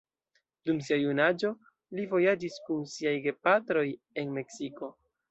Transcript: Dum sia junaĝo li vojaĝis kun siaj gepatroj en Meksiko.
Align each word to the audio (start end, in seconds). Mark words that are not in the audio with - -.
Dum 0.67 0.77
sia 0.85 0.95
junaĝo 1.01 1.51
li 1.99 2.05
vojaĝis 2.13 2.55
kun 2.69 2.79
siaj 2.93 3.13
gepatroj 3.27 3.83
en 4.23 4.33
Meksiko. 4.39 4.91